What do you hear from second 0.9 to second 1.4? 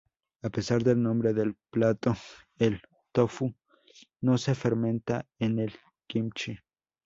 nombre